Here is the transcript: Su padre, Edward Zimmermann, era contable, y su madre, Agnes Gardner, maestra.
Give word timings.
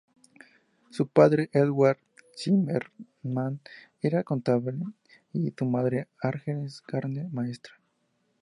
Su 0.89 1.05
padre, 1.09 1.51
Edward 1.53 1.99
Zimmermann, 2.35 3.59
era 4.01 4.23
contable, 4.23 4.73
y 5.31 5.53
su 5.55 5.65
madre, 5.65 6.07
Agnes 6.19 6.81
Gardner, 6.87 7.29
maestra. 7.31 7.73